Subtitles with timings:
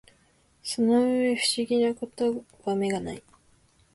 [0.63, 2.41] その上不思議な事は
[2.75, 3.21] 眼がない